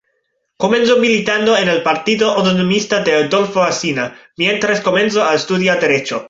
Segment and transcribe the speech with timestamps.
[0.57, 6.19] Comenzó militando en el Partido Autonomista de Adolfo Alsina, mientras comenzó a estudiar derecho.